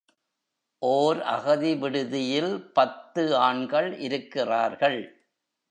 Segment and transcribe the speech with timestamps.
[0.81, 5.01] ஒர் அகதி விடுதியில் பத்து ஆண்கள் இருக்கிறார்கள்.